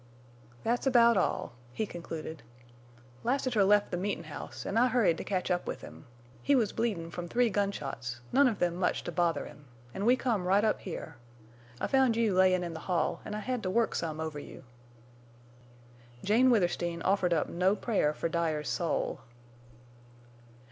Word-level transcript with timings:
"Thet's 0.63 0.87
about 0.87 1.15
all," 1.15 1.51
he 1.73 1.85
concluded. 1.85 2.41
"Lassiter 3.23 3.63
left 3.63 3.91
the 3.91 3.97
meetin' 3.97 4.23
house 4.23 4.65
an' 4.65 4.75
I 4.79 4.87
hurried 4.87 5.19
to 5.19 5.23
catch 5.23 5.51
up 5.51 5.67
with 5.67 5.81
him. 5.81 6.07
He 6.41 6.55
was 6.55 6.73
bleedin' 6.73 7.11
from 7.11 7.27
three 7.27 7.51
gunshots, 7.51 8.19
none 8.33 8.47
of 8.47 8.57
them 8.57 8.77
much 8.77 9.03
to 9.03 9.11
bother 9.11 9.45
him. 9.45 9.65
An' 9.93 10.03
we 10.05 10.15
come 10.15 10.47
right 10.47 10.63
up 10.63 10.79
here. 10.79 11.17
I 11.79 11.85
found 11.85 12.15
you 12.15 12.33
layin' 12.33 12.63
in 12.63 12.73
the 12.73 12.79
hall, 12.89 13.21
an' 13.23 13.35
I 13.35 13.41
hed 13.41 13.61
to 13.61 13.69
work 13.69 13.93
some 13.93 14.19
over 14.19 14.39
you." 14.39 14.63
Jane 16.23 16.49
Withersteen 16.49 17.03
offered 17.03 17.31
up 17.31 17.47
no 17.47 17.75
prayer 17.75 18.11
for 18.11 18.27
Dyer's 18.27 18.69
soul. 18.69 19.19